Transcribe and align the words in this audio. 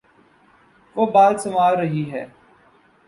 وہ 0.95 1.05
بال 1.11 1.37
سنوار 1.37 1.77
رہی 1.77 2.11
ہے 2.11 2.25